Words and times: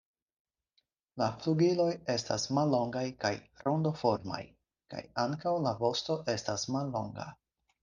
La 1.21 1.27
flugiloj 1.43 1.89
estas 2.13 2.45
mallongaj 2.59 3.05
kaj 3.25 3.31
rondoformaj, 3.67 4.41
kaj 4.95 5.05
ankaŭ 5.27 5.55
la 5.69 5.77
vosto 5.85 6.19
estas 6.39 6.69
mallonga. 6.79 7.31